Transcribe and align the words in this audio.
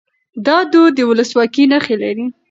دا 0.45 0.57
دود 0.71 0.91
د 0.97 0.99
ولسواکۍ 1.09 1.63
نښې 1.71 1.95
لري. 2.03 2.25